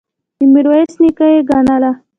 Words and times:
د 0.39 0.39
میرویس 0.53 0.93
نیکه 1.01 1.25
یې 1.33 1.39
ګڼله. 1.49 1.91